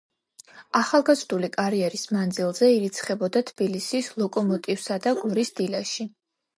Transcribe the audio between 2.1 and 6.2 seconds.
მანძლზე ირიცხებოდა თბილისის „ლოკომოტივსა“ და გორის „დილაში“.